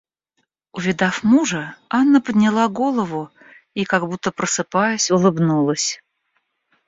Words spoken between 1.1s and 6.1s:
мужа, Анна подняла голову и, как будто просыпаясь, улыбнулась.